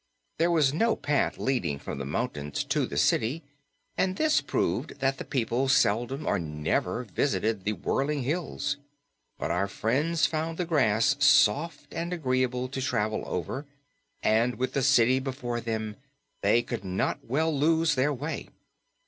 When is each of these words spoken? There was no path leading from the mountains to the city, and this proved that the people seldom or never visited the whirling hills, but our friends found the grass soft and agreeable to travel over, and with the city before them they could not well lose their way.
There 0.39 0.49
was 0.49 0.73
no 0.73 0.95
path 0.95 1.37
leading 1.37 1.77
from 1.77 1.99
the 1.99 2.07
mountains 2.07 2.63
to 2.63 2.87
the 2.87 2.97
city, 2.97 3.43
and 3.95 4.15
this 4.15 4.41
proved 4.41 4.99
that 4.99 5.19
the 5.19 5.23
people 5.23 5.67
seldom 5.69 6.25
or 6.25 6.39
never 6.39 7.03
visited 7.03 7.65
the 7.65 7.73
whirling 7.73 8.23
hills, 8.23 8.77
but 9.37 9.51
our 9.51 9.67
friends 9.67 10.25
found 10.25 10.57
the 10.57 10.65
grass 10.65 11.15
soft 11.19 11.93
and 11.93 12.13
agreeable 12.13 12.67
to 12.69 12.81
travel 12.81 13.21
over, 13.27 13.67
and 14.23 14.55
with 14.55 14.73
the 14.73 14.81
city 14.81 15.19
before 15.19 15.61
them 15.61 15.97
they 16.41 16.63
could 16.63 16.83
not 16.83 17.23
well 17.23 17.55
lose 17.55 17.93
their 17.93 18.11
way. 18.11 18.49